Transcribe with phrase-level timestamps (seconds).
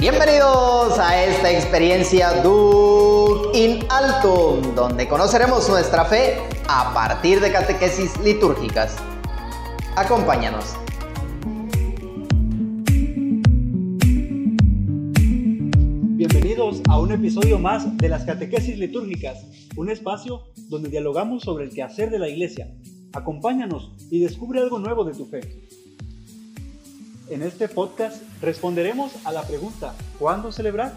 [0.00, 6.36] Bienvenidos a esta experiencia Duc in Altum, donde conoceremos nuestra fe
[6.68, 8.96] a partir de catequesis litúrgicas.
[9.96, 10.76] Acompáñanos.
[16.16, 19.44] Bienvenidos a un episodio más de las catequesis litúrgicas,
[19.76, 22.72] un espacio donde dialogamos sobre el quehacer de la iglesia.
[23.14, 25.40] Acompáñanos y descubre algo nuevo de tu fe.
[27.30, 30.94] En este podcast responderemos a la pregunta, ¿cuándo celebrar?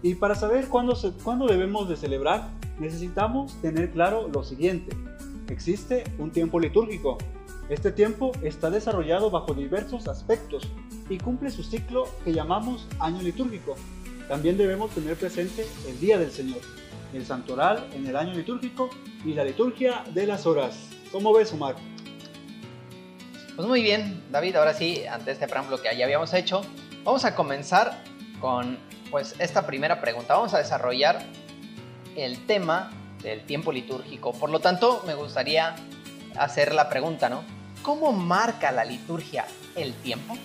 [0.00, 4.96] Y para saber cuándo, cuándo debemos de celebrar, necesitamos tener claro lo siguiente.
[5.48, 7.18] Existe un tiempo litúrgico.
[7.68, 10.68] Este tiempo está desarrollado bajo diversos aspectos
[11.08, 13.74] y cumple su ciclo que llamamos año litúrgico.
[14.28, 16.60] También debemos tener presente el Día del Señor,
[17.12, 18.88] el santoral en el año litúrgico
[19.24, 20.90] y la liturgia de las horas.
[21.10, 21.74] ¿Cómo ves, Omar?
[23.56, 26.62] Pues muy bien, David, ahora sí, ante este preámbulo que ya habíamos hecho,
[27.04, 28.02] vamos a comenzar
[28.40, 28.76] con
[29.12, 30.34] pues esta primera pregunta.
[30.34, 31.24] Vamos a desarrollar
[32.16, 32.90] el tema
[33.22, 34.32] del tiempo litúrgico.
[34.32, 35.76] Por lo tanto, me gustaría
[36.36, 37.44] hacer la pregunta, ¿no?
[37.82, 40.36] ¿Cómo marca la liturgia el tiempo?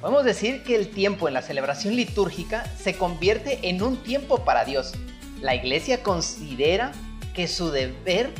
[0.00, 4.64] Podemos decir que el tiempo en la celebración litúrgica se convierte en un tiempo para
[4.64, 4.94] Dios.
[5.40, 6.90] La iglesia considera
[7.34, 8.34] que su deber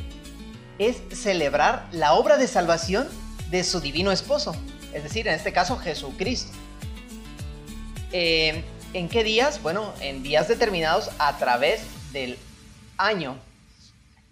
[0.80, 3.06] es celebrar la obra de salvación
[3.52, 4.56] de su divino esposo,
[4.94, 6.52] es decir, en este caso Jesucristo.
[8.10, 8.64] Eh,
[8.94, 9.62] ¿En qué días?
[9.62, 12.38] Bueno, en días determinados a través del
[12.96, 13.38] año.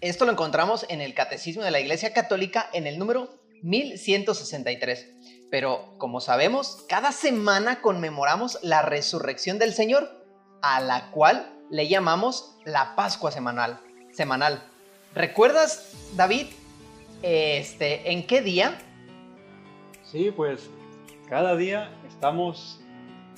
[0.01, 3.29] Esto lo encontramos en el Catecismo de la Iglesia Católica en el número
[3.61, 5.07] 1163.
[5.51, 10.25] Pero como sabemos, cada semana conmemoramos la resurrección del Señor,
[10.63, 13.79] a la cual le llamamos la Pascua semanal.
[14.13, 14.63] semanal.
[15.13, 16.47] ¿Recuerdas, David,
[17.21, 18.79] este, en qué día
[20.11, 20.69] Sí, pues
[21.29, 22.81] cada día estamos,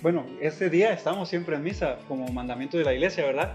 [0.02, 3.54] bueno, este día estamos siempre en misa como mandamiento de la iglesia, ¿verdad?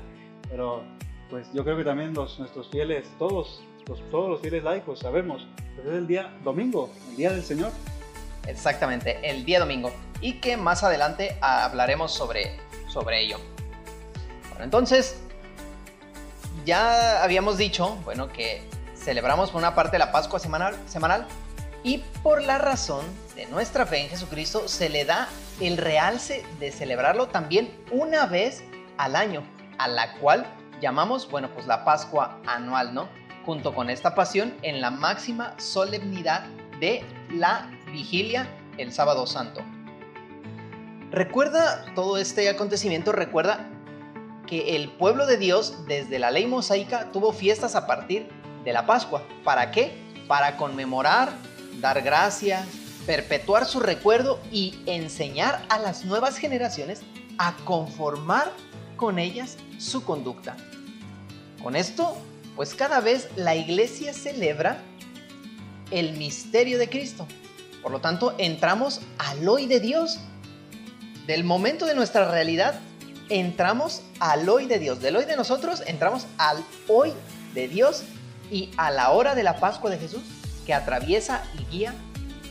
[0.48, 0.84] Pero
[1.28, 5.48] pues yo creo que también los, nuestros fieles, todos, los, todos los fieles laicos sabemos,
[5.74, 7.72] que es el día domingo, el día del Señor.
[8.46, 9.90] Exactamente, el día domingo.
[10.20, 13.38] Y que más adelante hablaremos sobre, sobre ello.
[14.50, 15.20] Bueno, entonces,
[16.64, 18.62] ya habíamos dicho, bueno, que
[18.94, 21.26] celebramos por una parte la Pascua semanal, semanal
[21.82, 25.28] y por la razón de nuestra fe en Jesucristo se le da
[25.60, 28.64] el realce de celebrarlo también una vez
[28.96, 29.42] al año,
[29.78, 30.46] a la cual
[30.80, 33.08] llamamos, bueno, pues la Pascua anual, ¿no?
[33.44, 36.44] Junto con esta pasión en la máxima solemnidad
[36.80, 39.62] de la vigilia el sábado santo.
[41.10, 43.68] Recuerda todo este acontecimiento, recuerda
[44.46, 48.28] que el pueblo de Dios desde la ley mosaica tuvo fiestas a partir
[48.64, 49.22] de la Pascua.
[49.44, 49.96] ¿Para qué?
[50.26, 51.30] Para conmemorar
[51.80, 52.66] dar gracias,
[53.06, 57.00] perpetuar su recuerdo y enseñar a las nuevas generaciones
[57.38, 58.52] a conformar
[58.96, 60.56] con ellas su conducta.
[61.62, 62.16] Con esto,
[62.56, 64.82] pues cada vez la iglesia celebra
[65.90, 67.26] el misterio de Cristo.
[67.82, 70.18] Por lo tanto, entramos al hoy de Dios.
[71.26, 72.80] Del momento de nuestra realidad,
[73.28, 75.00] entramos al hoy de Dios.
[75.00, 77.12] Del hoy de nosotros, entramos al hoy
[77.54, 78.02] de Dios
[78.50, 80.22] y a la hora de la Pascua de Jesús
[80.68, 81.94] que atraviesa y guía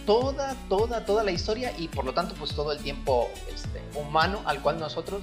[0.07, 4.41] toda, toda, toda la historia y por lo tanto pues todo el tiempo este, humano
[4.45, 5.21] al cual nosotros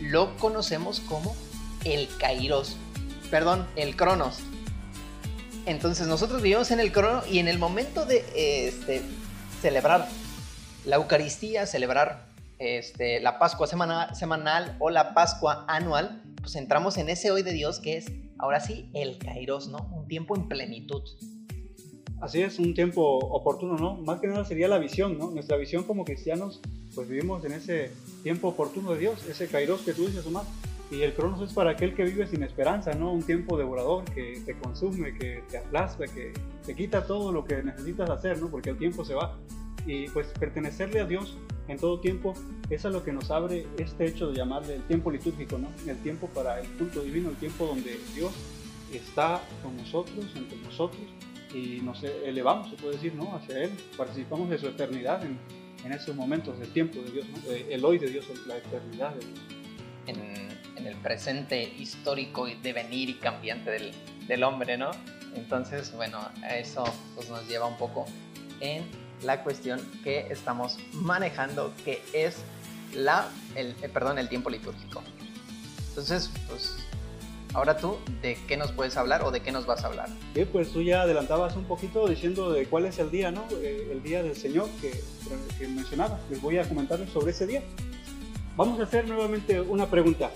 [0.00, 1.36] lo conocemos como
[1.84, 2.76] el Kairos,
[3.30, 4.40] perdón, el Cronos.
[5.64, 8.24] Entonces nosotros vivimos en el Crono y en el momento de
[8.66, 9.02] este,
[9.62, 10.08] celebrar
[10.84, 12.26] la Eucaristía, celebrar
[12.58, 17.52] este, la Pascua semanal, semanal o la Pascua anual, pues entramos en ese hoy de
[17.52, 18.06] Dios que es
[18.40, 19.88] ahora sí el Kairos, ¿no?
[19.92, 21.04] Un tiempo en plenitud.
[22.20, 23.96] Así es, un tiempo oportuno, ¿no?
[23.96, 25.30] Más que nada sería la visión, ¿no?
[25.30, 26.60] Nuestra visión como cristianos,
[26.94, 27.90] pues vivimos en ese
[28.22, 30.44] tiempo oportuno de Dios, ese kairos que tú dices, Omar.
[30.90, 33.12] Y el cronos es para aquel que vive sin esperanza, ¿no?
[33.12, 36.32] Un tiempo devorador que te consume, que te aplasta, que
[36.64, 38.48] te quita todo lo que necesitas hacer, ¿no?
[38.48, 39.36] Porque el tiempo se va.
[39.86, 41.36] Y pues pertenecerle a Dios
[41.68, 42.34] en todo tiempo
[42.70, 45.68] es a lo que nos abre este hecho de llamarle el tiempo litúrgico, ¿no?
[45.86, 48.32] El tiempo para el culto divino, el tiempo donde Dios
[48.92, 51.02] está con nosotros, entre nosotros
[51.54, 53.34] y nos elevamos, se puede decir, ¿no?
[53.36, 55.38] hacia Él, participamos de su eternidad en,
[55.84, 57.50] en esos momentos del tiempo de Dios, ¿no?
[57.52, 59.14] el hoy de Dios, la eternidad.
[60.06, 60.20] En,
[60.76, 63.92] en, el presente histórico y devenir y cambiante del,
[64.26, 64.90] del, hombre, ¿no?
[65.34, 66.18] Entonces, bueno,
[66.50, 66.84] eso
[67.14, 68.04] pues, nos lleva un poco
[68.60, 68.84] en
[69.22, 72.36] la cuestión que estamos manejando, que es
[72.94, 75.02] la, el, eh, perdón, el tiempo litúrgico.
[75.88, 76.76] Entonces, pues
[77.54, 80.08] Ahora tú, ¿de qué nos puedes hablar o de qué nos vas a hablar?
[80.34, 83.46] Sí, pues tú ya adelantabas un poquito diciendo de cuál es el día, ¿no?
[83.62, 84.90] Eh, el día del Señor que,
[85.56, 86.18] que mencionaba.
[86.30, 87.62] Les voy a comentarles sobre ese día.
[88.56, 90.30] vamos a hacer nuevamente una pregunta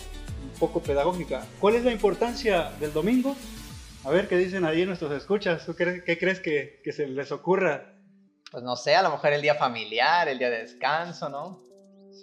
[0.44, 1.44] un poco pedagógica.
[1.59, 3.35] ¿Cuál es la importancia del domingo?
[4.05, 5.67] A ver qué dicen ahí nuestros escuchas.
[5.76, 7.97] qué, crees que, que se les ocurra?
[8.53, 11.61] Pues no sé, a lo mejor el día familiar, el día de descanso, ¿no?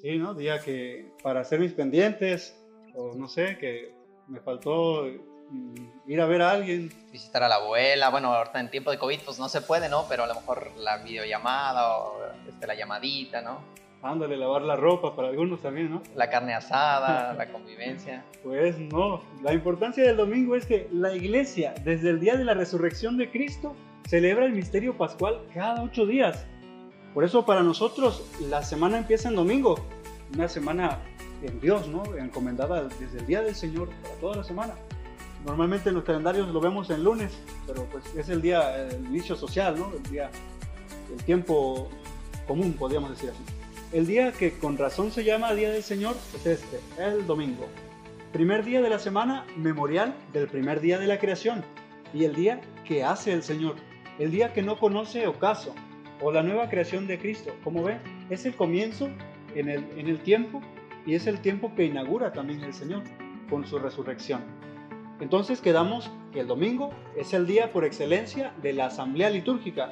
[0.02, 0.34] Sí, ¿no?
[0.34, 2.58] Día que para hacer mis pendientes,
[2.96, 3.94] o no sé, que
[4.28, 5.08] me faltó
[5.50, 5.76] mm,
[6.08, 6.92] ir a ver a alguien.
[7.12, 10.06] Visitar a la abuela, bueno, ahorita en tiempo de COVID pues no se puede, ¿no?
[10.10, 12.18] Pero a lo mejor la videollamada o
[12.48, 13.60] este, la llamadita, ¿no?
[14.02, 16.04] Ándale, lavar la ropa para algunos también, ¿no?
[16.16, 18.24] La carne asada, la convivencia.
[18.44, 22.54] Pues no, la importancia del domingo es que la iglesia, desde el día de la
[22.54, 23.76] resurrección de Cristo,
[24.08, 26.46] celebra el misterio pascual cada ocho días.
[27.16, 29.76] Por eso para nosotros la semana empieza en domingo,
[30.36, 31.00] una semana
[31.48, 32.04] en Dios, ¿no?
[32.16, 34.74] Encomendada desde el día del Señor para toda la semana.
[35.46, 37.32] Normalmente en los calendarios lo vemos en lunes,
[37.68, 39.92] pero pues es el día, el inicio social, ¿no?
[39.94, 40.32] El día,
[41.16, 41.90] el tiempo
[42.48, 43.44] común, podríamos decir así.
[43.92, 47.68] El día que con razón se llama Día del Señor es este, el domingo.
[48.34, 51.64] Primer día de la semana, memorial del primer día de la creación
[52.14, 53.76] y el día que hace el Señor,
[54.20, 55.74] el día que no conoce ocaso
[56.22, 57.56] o la nueva creación de Cristo.
[57.64, 58.00] Como ven,
[58.30, 59.10] es el comienzo
[59.54, 60.62] en el, en el tiempo
[61.06, 63.04] y es el tiempo que inaugura también el Señor
[63.50, 64.42] con su resurrección.
[65.20, 69.90] Entonces quedamos que el domingo es el día por excelencia de la asamblea litúrgica.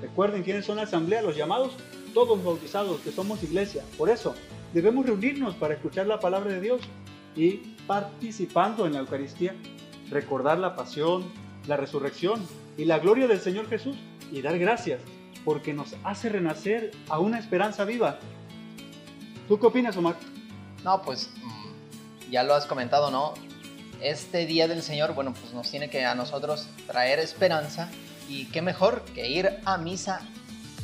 [0.00, 1.76] Recuerden quiénes son la asamblea, los llamados,
[2.12, 3.84] todos bautizados que somos iglesia.
[3.96, 4.34] Por eso
[4.72, 6.80] debemos reunirnos para escuchar la palabra de Dios
[7.36, 9.54] y participando en la Eucaristía,
[10.10, 11.24] recordar la pasión,
[11.68, 12.40] la resurrección
[12.76, 13.96] y la gloria del Señor Jesús
[14.32, 15.00] y dar gracias
[15.44, 18.18] porque nos hace renacer a una esperanza viva.
[19.46, 20.16] ¿Tú qué opinas, Omar?
[20.84, 23.34] No, pues mm, ya lo has comentado, ¿no?
[24.00, 27.88] Este día del Señor, bueno, pues nos tiene que a nosotros traer esperanza
[28.28, 30.20] y qué mejor que ir a misa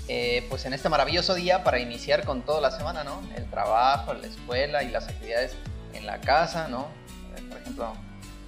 [0.08, 3.22] eh, pues en este maravilloso día para iniciar con toda la semana, ¿no?
[3.36, 5.52] El trabajo, la escuela y las actividades
[5.92, 6.88] en la casa, ¿no?
[7.36, 7.92] Eh, por ejemplo,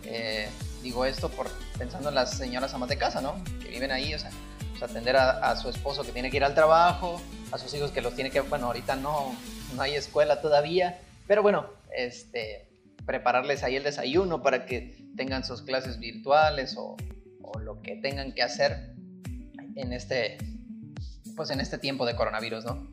[0.02, 0.48] eh,
[0.82, 3.36] digo esto por pensando en las señoras amas de casa, ¿no?
[3.60, 4.30] Que viven ahí, o sea,
[4.70, 7.20] pues atender a, su esposo que tiene que ir al trabajo,
[7.52, 9.36] a sus hijos que los tiene que, bueno, ahorita no,
[9.76, 11.66] no hay escuela todavía, pero bueno,
[11.96, 12.68] este,
[13.06, 16.96] prepararles ahí el desayuno para que tengan sus clases virtuales o,
[17.60, 18.94] lo que tengan que hacer
[19.76, 20.38] en este,
[21.36, 22.88] pues en este tiempo de coronavirus, ¿no?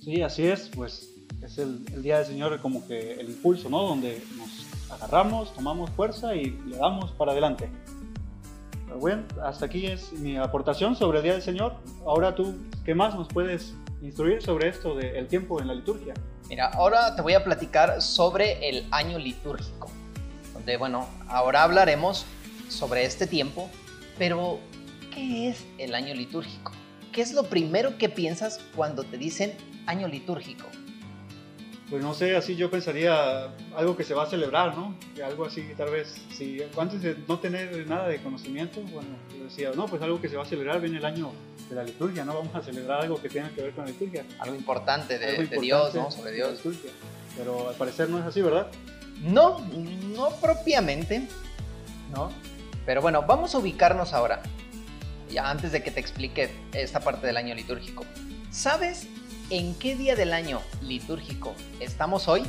[0.00, 1.10] Sí, así es, pues
[1.42, 3.82] es el, Día del Señor como que el impulso, ¿no?
[3.82, 7.68] Donde nos agarramos, tomamos fuerza y le damos para adelante.
[9.00, 11.74] bueno, hasta aquí es mi aportación sobre el Día del Señor.
[12.06, 12.54] Ahora tú,
[12.84, 16.14] ¿qué más nos puedes instruir sobre esto del tiempo en la liturgia?
[16.48, 19.90] Mira, ahora te voy a platicar sobre el año litúrgico,
[20.52, 22.26] donde, bueno, ahora hablaremos
[22.68, 23.70] sobre este tiempo,
[24.18, 24.58] pero
[25.14, 26.72] ¿qué es el año litúrgico?
[27.12, 29.54] ¿Qué es lo primero que piensas cuando te dicen
[29.86, 30.66] año litúrgico?
[31.90, 34.96] Pues no sé, así yo pensaría algo que se va a celebrar, ¿no?
[35.24, 39.70] Algo así, tal vez, si antes de no tener nada de conocimiento, bueno, yo decía,
[39.76, 41.32] no, pues algo que se va a celebrar, viene el año
[41.68, 42.34] de la liturgia, ¿no?
[42.34, 44.24] Vamos a celebrar algo que tenga que ver con la liturgia.
[44.38, 46.10] Algo importante de, Dios, ¿no?
[46.10, 46.60] Sobre Dios.
[47.36, 48.68] Pero al parecer no es así, ¿verdad?
[49.22, 49.60] No,
[50.16, 51.28] no propiamente,
[52.14, 52.30] ¿no?
[52.86, 54.42] Pero bueno, vamos a ubicarnos ahora
[55.30, 58.04] ya antes de que te explique esta parte del año litúrgico.
[58.50, 59.08] ¿Sabes
[59.50, 62.42] en qué día del año litúrgico estamos hoy?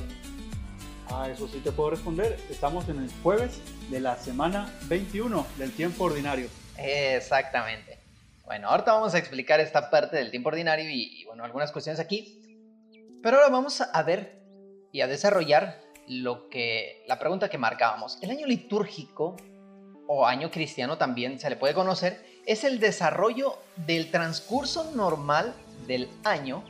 [1.10, 2.40] Ah, eso sí te puedo responder.
[2.50, 3.60] Estamos en el jueves
[3.90, 6.48] de la semana 21 del tiempo ordinario.
[6.78, 8.00] Exactamente.
[8.46, 12.00] Bueno, ahorita vamos a explicar esta parte del tiempo ordinario y, y bueno, algunas cuestiones
[12.00, 12.42] aquí.
[13.22, 14.42] Pero ahora vamos a ver
[14.92, 18.18] y a desarrollar lo que la pregunta que marcábamos.
[18.22, 19.36] El año litúrgico
[20.08, 25.54] o año cristiano también se le puede conocer es el desarrollo del transcurso normal
[25.88, 26.64] del año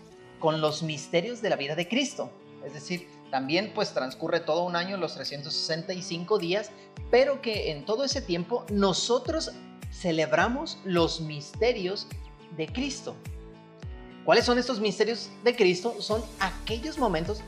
[0.45, 2.29] con los misterios de la vida de Cristo.
[2.63, 6.69] Es decir, también pues transcurre todo un año, los 365 días,
[7.09, 9.53] pero que en todo ese tiempo nosotros
[9.91, 12.05] celebramos los misterios
[12.57, 13.15] de Cristo.
[14.23, 15.95] ¿Cuáles son estos misterios de Cristo?
[15.99, 17.41] Son aquellos momentos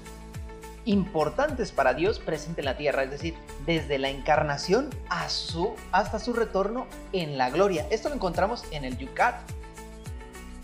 [0.86, 3.36] importantes para Dios presente en la tierra, es decir,
[3.68, 7.86] desde la encarnación hasta su retorno en la gloria.
[7.92, 9.36] Esto lo encontramos en el Yucat,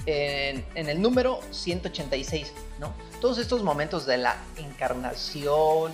[0.06, 2.94] en, el número 186, ¿no?
[3.22, 5.92] Todos estos momentos de la encarnación,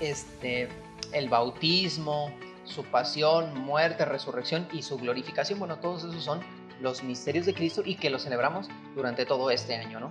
[0.00, 0.68] este,
[1.12, 2.32] el bautismo,
[2.64, 6.40] su pasión, muerte, resurrección y su glorificación, bueno, todos esos son
[6.80, 10.10] los misterios de Cristo y que los celebramos durante todo este año, ¿no?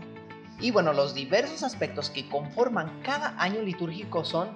[0.59, 4.49] Y bueno, los diversos aspectos que conforman cada año litúrgico son,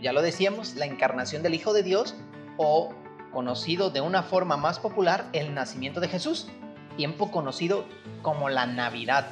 [0.00, 2.14] ya lo decíamos, la encarnación del Hijo de Dios
[2.56, 2.94] o
[3.32, 6.48] conocido de una forma más popular, el nacimiento de Jesús,
[7.00, 7.86] tiempo conocido
[8.20, 9.28] como la Navidad.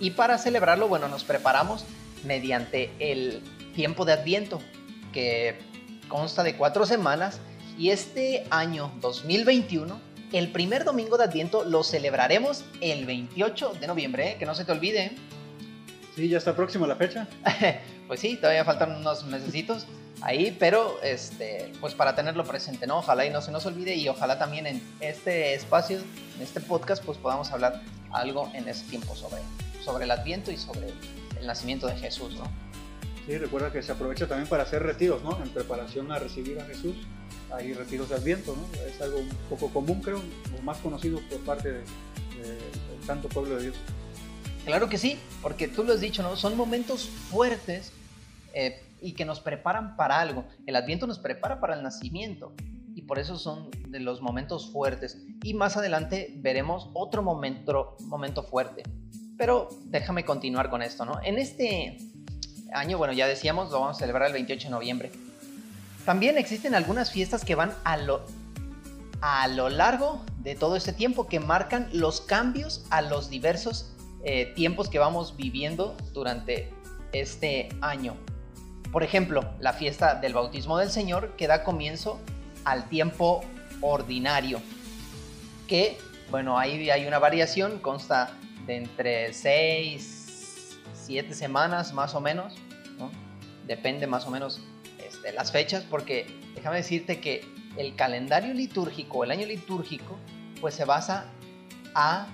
[0.00, 1.84] Y para celebrarlo, bueno, nos preparamos
[2.24, 3.42] mediante el
[3.74, 4.60] tiempo de Adviento,
[5.12, 5.58] que
[6.08, 7.38] consta de cuatro semanas.
[7.76, 10.00] Y este año 2021,
[10.32, 14.36] el primer domingo de Adviento lo celebraremos el 28 de noviembre, ¿eh?
[14.38, 15.12] que no se te olvide.
[16.16, 17.28] Sí, ya está próxima la fecha.
[18.08, 19.86] pues sí, todavía faltan unos mesecitos
[20.22, 22.98] ahí, pero este, pues para tenerlo presente, ¿no?
[22.98, 25.98] Ojalá y no se nos olvide y ojalá también en este espacio,
[26.36, 29.42] en este podcast, pues podamos hablar algo en ese tiempo sobre,
[29.84, 30.88] sobre el Adviento y sobre
[31.38, 32.44] el nacimiento de Jesús, ¿no?
[33.26, 35.40] Sí, recuerda que se aprovecha también para hacer retiros, ¿no?
[35.42, 36.96] En preparación a recibir a Jesús.
[37.52, 38.82] Hay retiros de Adviento, ¿no?
[38.84, 40.20] Es algo un poco común, creo,
[40.58, 43.76] o más conocido por parte del de, tanto pueblo de Dios.
[44.64, 46.36] Claro que sí, porque tú lo has dicho, ¿no?
[46.36, 47.92] Son momentos fuertes
[48.54, 50.44] eh, y que nos preparan para algo.
[50.66, 52.54] El Adviento nos prepara para el nacimiento
[52.94, 55.18] y por eso son de los momentos fuertes.
[55.42, 58.82] Y más adelante veremos otro momento, fuerte.
[59.36, 61.04] Pero déjame continuar con esto.
[61.24, 61.98] En este
[62.72, 65.12] año, bueno, ya decíamos, lo vamos a celebrar el 28 de noviembre.
[66.04, 68.24] También existen algunas fiestas que van a lo,
[69.20, 73.92] a lo largo de todo este tiempo que marcan los cambios a los diversos
[74.24, 76.70] eh, tiempos que vamos viviendo durante
[77.12, 78.16] este año.
[78.92, 82.20] Por ejemplo, la fiesta del bautismo del Señor que da comienzo
[82.64, 83.42] al tiempo
[83.80, 84.60] ordinario,
[85.66, 85.96] que,
[86.30, 92.54] bueno, ahí hay una variación, consta de entre 6, 7 semanas más o menos,
[93.66, 94.60] depende más o menos
[94.98, 97.46] este, las fechas, porque déjame decirte que
[97.78, 100.18] el calendario litúrgico, el año litúrgico,
[100.60, 101.24] pues se basa
[101.94, 102.26] a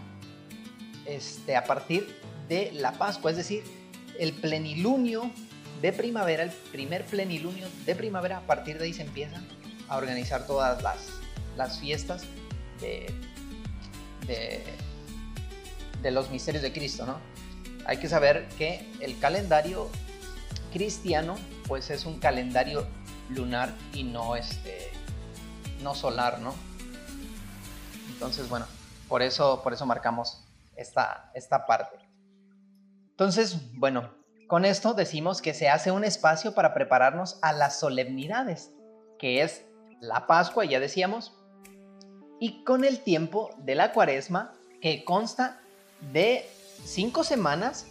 [1.06, 3.62] este, a partir de la Pascua, es decir,
[4.18, 5.30] el plenilunio
[5.80, 9.46] de primavera, el primer plenilunio de primavera, a partir de ahí se empiezan
[9.88, 10.98] a organizar todas las,
[11.56, 12.24] las fiestas
[12.80, 13.12] de,
[16.02, 17.18] de, los misterios de Cristo, ¿no?
[17.86, 19.88] Hay que saber que el calendario
[20.72, 22.86] cristiano, pues es un calendario
[23.30, 24.90] lunar y no este
[25.82, 26.54] no solar, ¿no?
[28.08, 28.66] Entonces, bueno,
[29.08, 30.42] por eso, por eso marcamos
[30.76, 31.96] esta, esta parte.
[33.10, 34.17] Entonces, bueno,
[34.48, 38.72] con esto decimos que se hace un espacio para prepararnos a las solemnidades,
[39.18, 39.66] que es
[40.00, 41.34] la Pascua, ya decíamos,
[42.40, 45.60] y con el tiempo de la cuaresma, que consta
[46.12, 46.48] de
[46.82, 47.88] cinco semanas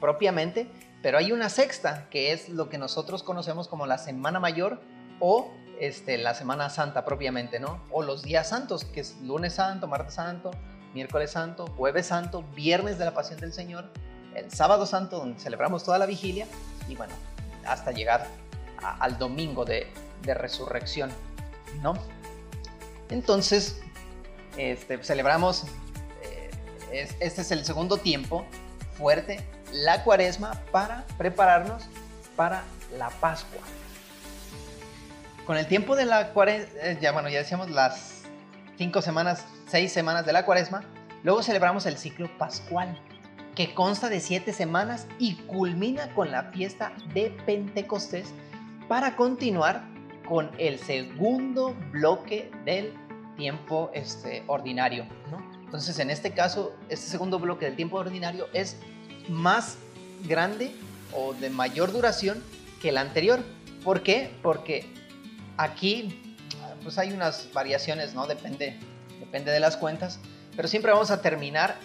[0.00, 0.68] propiamente,
[1.02, 4.82] pero hay una sexta, que es lo que nosotros conocemos como la Semana Mayor
[5.18, 7.82] o este, la Semana Santa propiamente, ¿no?
[7.90, 10.50] O los días santos, que es lunes santo, martes santo,
[10.92, 13.90] miércoles santo, jueves santo, viernes de la pasión del Señor,
[14.34, 16.46] el sábado santo donde celebramos toda la vigilia
[16.88, 17.14] y bueno,
[17.66, 18.26] hasta llegar
[19.00, 19.86] al domingo de,
[20.22, 21.10] resurrección,
[21.82, 21.94] ¿no?
[23.10, 23.80] Entonces,
[24.56, 25.64] este, celebramos,
[26.22, 26.50] eh,
[27.20, 28.46] este es el segundo tiempo
[28.96, 31.84] fuerte, la cuaresma, para prepararnos
[32.36, 32.64] para
[32.96, 33.60] la Pascua.
[35.44, 38.22] Con el tiempo de la cuaresma, eh, ya bueno, ya decíamos las
[38.78, 40.84] cinco semanas seis semanas de la cuaresma,
[41.22, 42.98] luego celebramos el ciclo pascual,
[43.54, 48.32] que consta de siete semanas y culmina con la fiesta de Pentecostés
[48.88, 49.84] para continuar
[50.28, 52.92] con el segundo bloque del
[53.36, 55.06] tiempo este, ordinario.
[55.64, 58.76] Entonces, en este caso, este segundo bloque del tiempo ordinario es
[59.28, 59.76] más
[60.26, 60.72] grande
[61.12, 62.42] o de mayor duración
[62.80, 63.40] que el anterior.
[63.82, 64.30] ¿Por qué?
[64.42, 64.86] Porque
[65.56, 66.20] aquí
[66.82, 68.26] pues hay unas variaciones, ¿no?
[68.26, 68.78] Depende
[69.34, 70.20] depende de las cuentas,
[70.54, 71.76] pero siempre vamos a terminar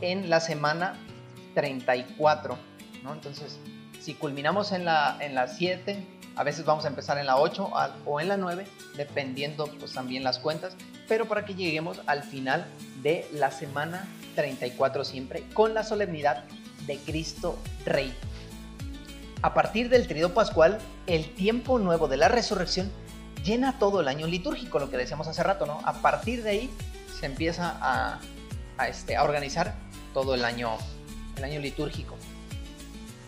[0.00, 0.94] en la semana
[1.54, 2.58] 34,
[3.02, 3.12] ¿no?
[3.12, 3.58] Entonces,
[4.00, 6.06] si culminamos en la, en la 7,
[6.36, 7.70] a veces vamos a empezar en la 8
[8.04, 10.76] o en la 9, dependiendo pues también las cuentas,
[11.08, 12.66] pero para que lleguemos al final
[13.02, 16.44] de la semana 34 siempre, con la solemnidad
[16.86, 18.12] de Cristo Rey.
[19.42, 22.90] A partir del trido pascual, el tiempo nuevo de la resurrección
[23.44, 25.80] llena todo el año litúrgico, lo que decíamos hace rato, ¿no?
[25.84, 26.70] A partir de ahí
[27.20, 28.18] se empieza a,
[28.88, 29.74] este, a organizar
[30.14, 30.70] todo el año,
[31.36, 32.16] el año litúrgico.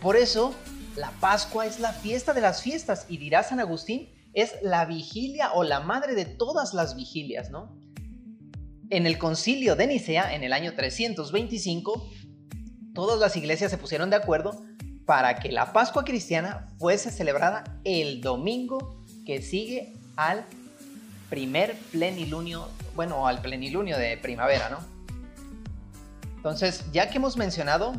[0.00, 0.54] Por eso,
[0.96, 5.52] la Pascua es la fiesta de las fiestas y dirá San Agustín, es la vigilia
[5.52, 7.76] o la madre de todas las vigilias, ¿no?
[8.90, 12.08] En el concilio de Nicea, en el año 325,
[12.94, 14.62] todas las iglesias se pusieron de acuerdo
[15.06, 20.44] para que la Pascua cristiana fuese celebrada el domingo que sigue al
[21.28, 24.95] primer plenilunio bueno, al plenilunio de primavera, ¿no?
[26.46, 27.92] Entonces, ya que hemos mencionado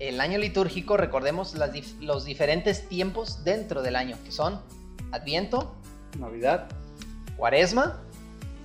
[0.00, 1.54] el año litúrgico, recordemos
[2.00, 4.60] los diferentes tiempos dentro del año, que son
[5.12, 5.72] Adviento,
[6.18, 6.66] Navidad,
[7.36, 8.02] Cuaresma,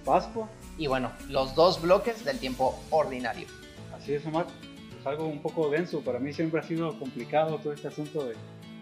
[0.04, 3.48] Pascua y bueno, los dos bloques del tiempo ordinario.
[3.96, 4.48] Así es, Omar.
[4.92, 6.02] Pues algo un poco denso.
[6.02, 8.34] Para mí siempre ha sido complicado todo este asunto de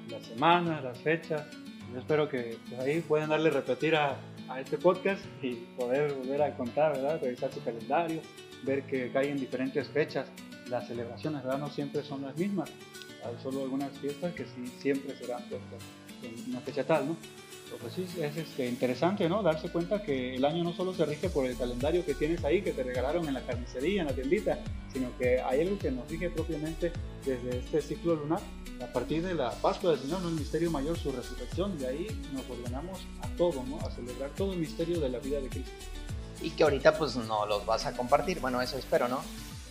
[0.10, 1.42] las semanas, las fechas.
[1.92, 4.16] Yo espero que pues, ahí puedan darle repetir a,
[4.48, 7.20] a, este podcast y poder volver a contar, ¿verdad?
[7.22, 8.22] Revisar su calendario,
[8.66, 10.28] ver que caen diferentes fechas.
[10.70, 11.60] Las celebraciones, ¿verdad?
[11.60, 12.70] No siempre son las mismas.
[13.24, 15.82] Hay solo algunas fiestas que sí siempre serán puestas
[16.24, 17.18] en una fecha tal, ¿no?
[17.82, 19.44] Pues sí, es este, interesante, ¿no?
[19.44, 22.62] Darse cuenta que el año no solo se rige por el calendario que tienes ahí,
[22.62, 24.60] que te regalaron en la carnicería, en la tiendita,
[24.94, 26.92] sino que hay algo que nos rige propiamente
[27.26, 28.40] desde este ciclo lunar,
[28.82, 30.30] a partir de la Pascua del Señor, ¿no?
[30.30, 33.80] el misterio mayor, su resurrección, de ahí nos ordenamos a todo, ¿no?
[33.80, 35.72] A celebrar todo el misterio de la vida de Cristo.
[36.42, 39.24] Y que ahorita pues no los vas a compartir, bueno, eso espero, ¿no?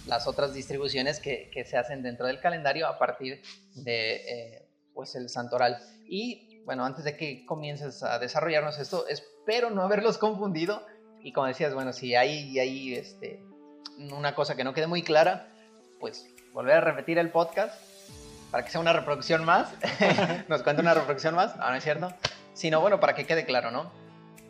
[0.06, 3.42] Las otras distribuciones que, que se hacen dentro del calendario a partir
[3.74, 5.78] de, eh, pues, el santoral.
[6.06, 10.84] Y bueno, antes de que comiences a desarrollarnos esto, espero no haberlos confundido.
[11.22, 13.42] Y como decías, bueno, si hay, hay este,
[13.98, 15.48] una cosa que no quede muy clara,
[16.00, 17.74] pues volver a repetir el podcast
[18.50, 19.68] para que sea una reproducción más.
[20.48, 22.12] Nos cuenta una reproducción más, no, no es cierto.
[22.52, 23.90] Sino, bueno, para que quede claro, ¿no?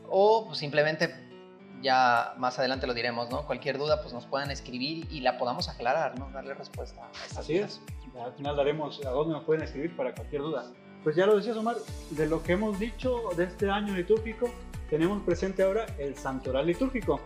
[0.08, 1.14] O pues, simplemente
[1.84, 3.46] ya más adelante lo diremos, ¿no?
[3.46, 6.30] Cualquier duda, pues nos puedan escribir y la podamos aclarar, ¿no?
[6.32, 7.80] Darle respuesta a estas Así es.
[8.20, 10.64] Al final daremos a dónde nos pueden escribir para cualquier duda.
[11.04, 11.76] Pues ya lo decías Omar,
[12.10, 14.50] de lo que hemos dicho de este año litúrgico,
[14.88, 17.20] tenemos presente ahora el santoral litúrgico.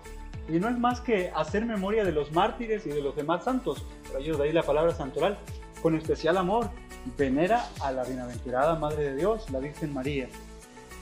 [0.49, 3.85] Y no es más que hacer memoria de los mártires y de los demás santos,
[4.11, 5.39] por ello de ahí la palabra santoral,
[5.83, 6.71] con especial amor,
[7.17, 10.29] venera a la bienaventurada Madre de Dios, la Virgen María.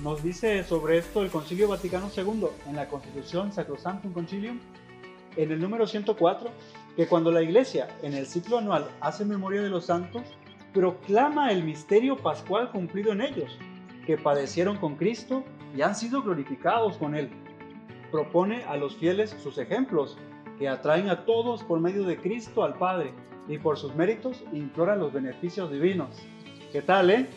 [0.01, 4.61] Nos dice sobre esto el Concilio Vaticano II en la Constitución Sacrosanctum Concilium,
[5.37, 6.51] en el número 104,
[6.97, 10.23] que cuando la Iglesia en el ciclo anual hace memoria de los santos,
[10.75, 13.59] proclama el misterio pascual cumplido en ellos,
[14.05, 17.31] que padecieron con Cristo y han sido glorificados con Él.
[18.13, 20.19] Propone a los fieles sus ejemplos,
[20.59, 23.15] que atraen a todos por medio de Cristo al Padre,
[23.49, 26.11] y por sus méritos imploran los beneficios divinos.
[26.71, 27.29] ¿Qué tal, eh?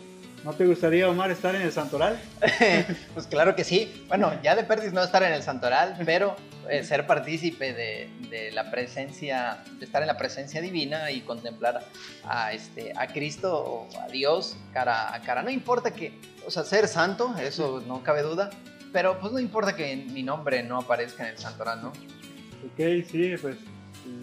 [0.44, 2.20] ¿No te gustaría, Omar, estar en el santoral?
[3.14, 4.06] pues claro que sí.
[4.08, 6.36] Bueno, ya de perdis no estar en el santoral, pero
[6.70, 11.86] eh, ser partícipe de, de, la presencia, de estar en la presencia divina y contemplar
[12.24, 15.44] a, este, a Cristo o a Dios cara a cara.
[15.44, 18.50] No importa que, o sea, ser santo, eso no cabe duda,
[18.94, 21.90] pero pues no importa que mi nombre no aparezca en el santoral, ¿no?
[21.90, 23.58] Ok, sí, pues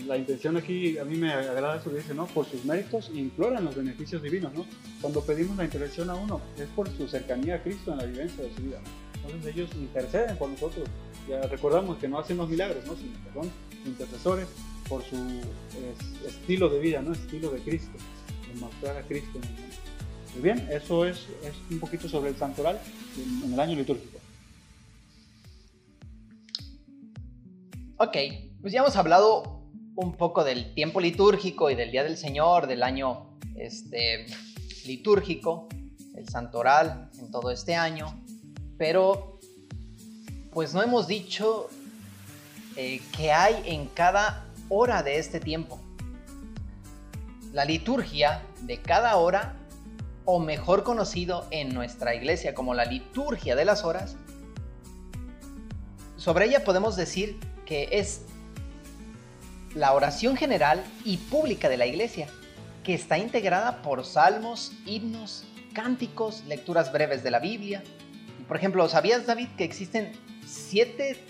[0.06, 2.26] la intención aquí, a mí me agrada eso que dice, ¿no?
[2.26, 4.66] Por sus méritos imploran los beneficios divinos, ¿no?
[5.00, 8.44] Cuando pedimos la intervención a uno, es por su cercanía a Cristo en la vivencia
[8.44, 8.80] de su vida.
[9.14, 10.88] Entonces ellos interceden por nosotros.
[11.28, 12.94] Ya recordamos que no hacen los milagros, ¿no?
[12.96, 13.12] Sino
[13.42, 14.46] que intercesores
[14.88, 17.12] por su es, estilo de vida, ¿no?
[17.12, 17.98] Estilo de Cristo,
[18.52, 19.40] de mostrar a Cristo.
[20.34, 22.78] Muy bien, eso es, es un poquito sobre el santoral
[23.16, 24.18] en, en el año litúrgico.
[27.98, 28.16] Ok,
[28.60, 29.55] pues ya hemos hablado
[29.96, 34.26] un poco del tiempo litúrgico y del Día del Señor, del año este,
[34.84, 35.68] litúrgico,
[36.14, 38.22] el santoral en todo este año,
[38.78, 39.40] pero
[40.52, 41.68] pues no hemos dicho
[42.76, 45.80] eh, qué hay en cada hora de este tiempo.
[47.52, 49.56] La liturgia de cada hora,
[50.26, 54.16] o mejor conocido en nuestra iglesia como la liturgia de las horas,
[56.16, 58.22] sobre ella podemos decir que es
[59.76, 62.28] la oración general y pública de la iglesia,
[62.82, 67.84] que está integrada por salmos, himnos, cánticos, lecturas breves de la Biblia.
[68.48, 70.12] Por ejemplo, ¿sabías, David, que existen
[70.46, 71.22] siete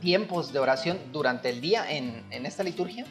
[0.00, 3.04] tiempos de oración durante el día en, en esta liturgia?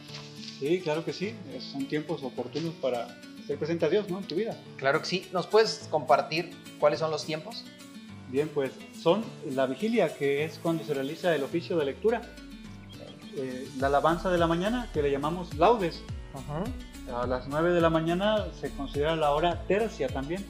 [0.60, 1.36] Sí, claro que sí.
[1.60, 3.07] Son tiempos oportunos para
[3.45, 4.19] ser presente a Dios, ¿no?
[4.19, 4.55] En tu vida.
[4.77, 5.27] Claro que sí.
[5.34, 7.65] ¿Nos puedes compartir cuáles son los tiempos?
[8.29, 12.21] Bien, pues son la vigilia, que es cuando se realiza el oficio de lectura
[13.35, 16.03] eh, la alabanza de la mañana, que le llamamos laudes.
[17.13, 20.45] A las 9 de la mañana se considera la hora tercia también.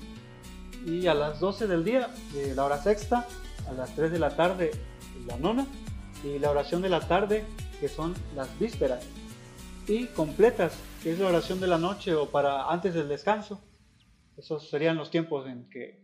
[0.86, 3.28] Y a las 12 del día, eh, la hora sexta,
[3.68, 4.72] a las 3 de la tarde,
[5.28, 5.68] la nona.
[6.24, 7.46] Y la oración de la tarde,
[7.80, 9.06] que son las vísperas.
[9.88, 13.62] Y completas, que es la oración de la noche o para antes del descanso.
[14.38, 16.02] Esos serían los tiempos en que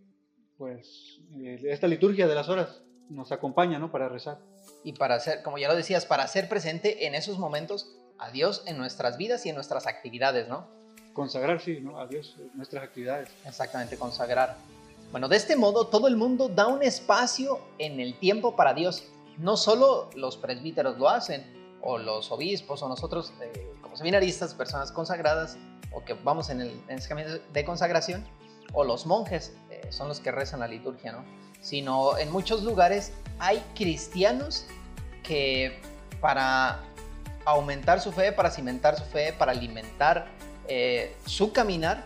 [0.57, 3.91] pues, eh, esta liturgia de las horas nos acompaña ¿no?
[3.91, 4.39] para rezar
[4.87, 8.63] y para hacer, como ya lo decías, para ser presente en esos momentos a Dios
[8.67, 10.65] en nuestras vidas y en nuestras actividades, ¿no?
[11.11, 11.99] Consagrar, sí, ¿no?
[11.99, 13.27] A Dios en nuestras actividades.
[13.45, 14.55] Exactamente, consagrar.
[15.11, 19.03] Bueno, de este modo todo el mundo da un espacio en el tiempo para Dios.
[19.37, 21.43] No solo los presbíteros lo hacen,
[21.81, 25.57] o los obispos, o nosotros eh, como seminaristas, personas consagradas,
[25.91, 28.25] o que vamos en el, en camino de consagración,
[28.71, 31.25] o los monjes eh, son los que rezan la liturgia, ¿no?
[31.59, 34.67] Sino en muchos lugares hay cristianos
[35.23, 35.79] que
[36.21, 36.79] para
[37.45, 40.27] aumentar su fe, para cimentar su fe, para alimentar
[40.67, 42.05] eh, su caminar,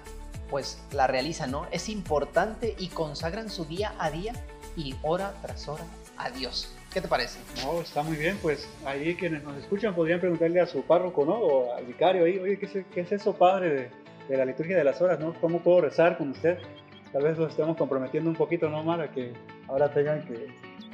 [0.50, 1.66] pues la realizan, ¿no?
[1.72, 4.34] Es importante y consagran su día a día
[4.76, 5.86] y hora tras hora
[6.18, 6.76] a Dios.
[6.94, 7.40] ¿Qué te parece?
[7.64, 11.36] No, está muy bien, pues ahí quienes nos escuchan podrían preguntarle a su párroco, ¿no?
[11.36, 13.90] O al vicario ahí, oye, ¿qué es, qué es eso, padre,
[14.28, 15.34] de, la liturgia de las horas, ¿no?
[15.40, 16.60] ¿Cómo puedo rezar con usted?
[17.14, 19.10] Tal vez lo estemos comprometiendo un poquito, ¿no, Mara?
[19.10, 19.32] Que
[19.70, 20.48] ahora tengan que,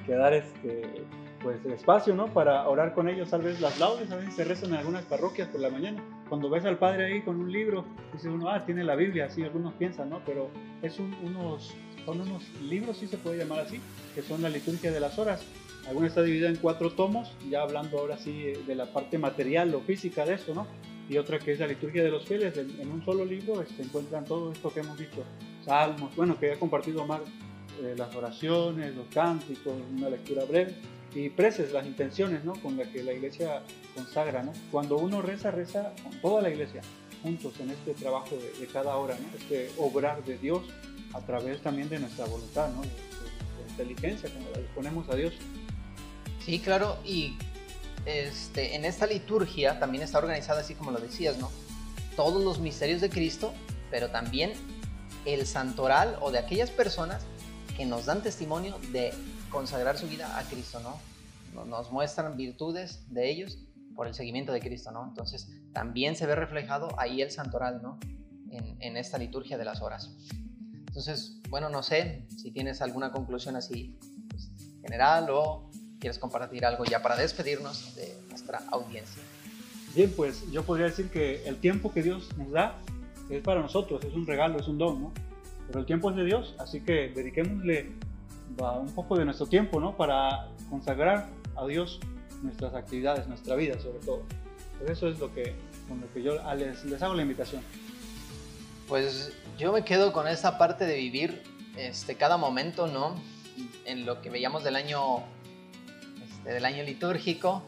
[0.07, 1.05] que dar este,
[1.43, 2.25] pues, espacio, ¿no?
[2.33, 5.49] Para orar con ellos, tal vez las laudes, a veces se rezan en algunas parroquias
[5.49, 6.03] por la mañana.
[6.29, 9.43] Cuando ves al padre ahí con un libro, dice uno, ah, tiene la Biblia, así
[9.43, 10.21] algunos piensan, ¿no?
[10.25, 10.49] Pero
[10.81, 13.79] es unos, son unos libros, sí se puede llamar así,
[14.15, 15.45] que son la liturgia de las horas
[15.87, 19.81] alguna está dividida en cuatro tomos, ya hablando ahora sí de la parte material o
[19.81, 20.67] física de esto, ¿no?
[21.09, 24.25] Y otra que es la liturgia de los fieles, en, un solo libro se encuentran
[24.25, 25.23] todo esto que hemos dicho,
[25.63, 27.21] salmos, bueno, que he compartido más,
[27.81, 30.75] eh, las oraciones, los cánticos, una lectura breve
[31.13, 32.53] y preces, las intenciones, ¿no?
[32.53, 33.61] Con las que la iglesia
[33.95, 34.53] consagra, ¿no?
[34.71, 36.81] Cuando uno reza, reza con toda la iglesia,
[37.23, 39.37] juntos en este trabajo de, cada hora, ¿no?
[39.37, 40.63] Este obrar de Dios
[41.13, 42.81] a través también de nuestra voluntad, ¿no?
[42.81, 45.33] De, de inteligencia, como la disponemos a Dios.
[46.45, 47.37] Sí, claro, y
[48.07, 51.51] este, en esta liturgia también está organizada así como lo decías, ¿no?
[52.15, 53.53] Todos los misterios de Cristo,
[53.91, 54.53] pero también
[55.25, 57.25] el santoral o de aquellas personas
[57.77, 59.13] que nos dan testimonio de
[59.49, 60.99] consagrar su vida a Cristo, ¿no?
[61.65, 63.59] Nos muestran virtudes de ellos
[63.95, 65.05] por el seguimiento de Cristo, ¿no?
[65.07, 67.99] Entonces también se ve reflejado ahí el santoral, ¿no?
[68.49, 70.11] En, en esta liturgia de las horas.
[70.87, 73.97] Entonces, bueno, no sé si tienes alguna conclusión así
[74.29, 74.49] pues,
[74.81, 79.21] general o ¿Quieres compartir algo ya para despedirnos de nuestra audiencia?
[79.95, 82.79] Bien, pues yo podría decir que el tiempo que Dios nos da
[83.29, 85.13] es para nosotros, es un regalo, es un don, ¿no?
[85.67, 87.91] Pero el tiempo es de Dios, así que dediquémosle
[88.57, 89.95] un poco de nuestro tiempo, ¿no?
[89.95, 91.99] Para consagrar a Dios
[92.41, 94.23] nuestras actividades, nuestra vida sobre todo.
[94.77, 95.55] Pues eso es lo que,
[95.87, 97.61] con lo que yo les, les hago la invitación.
[98.87, 101.43] Pues yo me quedo con esa parte de vivir
[101.75, 103.15] este, cada momento, ¿no?
[103.85, 105.23] En lo que veíamos del año
[106.53, 107.61] del año litúrgico,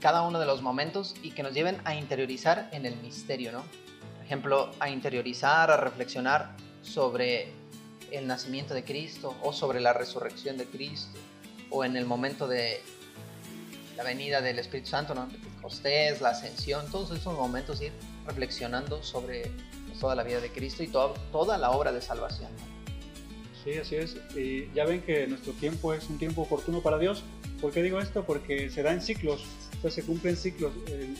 [0.00, 3.64] cada uno de los momentos y que nos lleven a interiorizar en el misterio, ¿no?
[4.32, 7.48] Ejemplo, a interiorizar, a reflexionar sobre
[8.10, 11.18] el nacimiento de Cristo o sobre la resurrección de Cristo
[11.68, 12.80] o en el momento de
[13.94, 15.28] la venida del Espíritu Santo, ¿no?
[15.28, 17.92] Pentecostés, la ascensión, todos esos momentos ir
[18.24, 19.50] reflexionando sobre
[20.00, 22.48] toda la vida de Cristo y toda la obra de salvación.
[23.62, 24.16] Sí, así es.
[24.34, 27.22] Y ya ven que nuestro tiempo es un tiempo oportuno para Dios.
[27.60, 28.24] ¿Por qué digo esto?
[28.24, 29.44] Porque se da en ciclos,
[29.82, 30.72] o se cumplen ciclos.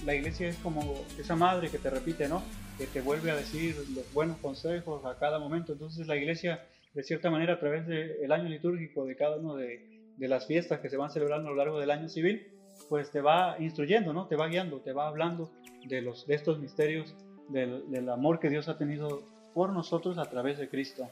[0.07, 2.43] La iglesia es como esa madre que te repite, ¿no?
[2.83, 5.73] Que te vuelve a decir los buenos consejos a cada momento.
[5.73, 9.87] Entonces la iglesia, de cierta manera, a través del año litúrgico, de cada uno de,
[10.19, 12.45] las fiestas que se van celebrando a lo largo del año civil,
[12.89, 14.27] pues te va instruyendo, ¿no?
[14.27, 15.53] Te va guiando, te va hablando
[15.87, 17.15] de, los, de estos misterios,
[17.51, 19.23] del, del amor que Dios ha tenido
[19.55, 21.09] por nosotros a través de Cristo.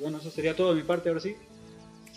[0.00, 1.36] Bueno, eso sería todo de mi parte, ahora sí.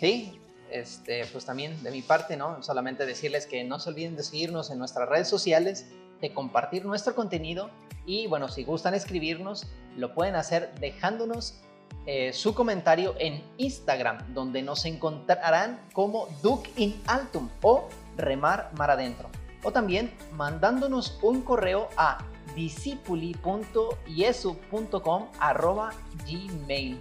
[0.00, 0.32] Sí,
[0.72, 2.60] este, pues también de mi parte, ¿no?
[2.64, 5.86] Solamente decirles que no se olviden de seguirnos en nuestras redes sociales,
[6.32, 7.70] compartir nuestro contenido
[8.06, 11.60] y bueno, si gustan escribirnos, lo pueden hacer dejándonos
[12.06, 18.92] eh, su comentario en Instagram, donde nos encontrarán como Duke in Altum o Remar Mar
[18.92, 19.28] Adentro.
[19.64, 22.18] O también mandándonos un correo a
[22.54, 25.90] discipuli.yesu.com arroba
[26.24, 27.00] gmail.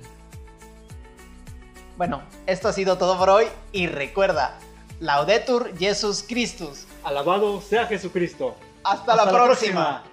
[1.97, 4.57] Bueno, esto ha sido todo por hoy y recuerda,
[4.99, 6.87] Laudetur Jesus Christus.
[7.03, 8.55] Alabado sea Jesucristo.
[8.85, 10.03] Hasta, la próxima.